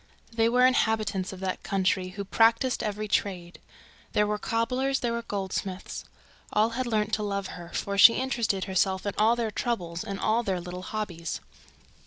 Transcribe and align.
There 0.33 0.51
were 0.51 0.65
inhabitants 0.65 1.31
of 1.31 1.41
that 1.41 1.61
country 1.61 2.07
who 2.07 2.25
practised 2.25 2.81
every 2.81 3.07
trade. 3.07 3.61
There 4.13 4.25
were 4.25 4.39
cobblers, 4.39 5.01
there 5.01 5.13
were 5.13 5.21
goldsmiths. 5.21 6.05
All 6.51 6.69
had 6.71 6.87
learned 6.87 7.13
to 7.13 7.21
know 7.21 7.29
her 7.29 7.37
and 7.37 7.45
to 7.47 7.51
love 7.51 7.55
her, 7.55 7.69
for 7.75 7.97
she 7.99 8.13
always 8.13 8.23
interested 8.23 8.63
herself 8.63 9.05
in 9.05 9.13
all 9.19 9.35
their 9.35 9.51
troubles 9.51 10.03
and 10.03 10.19
all 10.19 10.41
their 10.41 10.59
little 10.59 10.81
hobbies. 10.81 11.39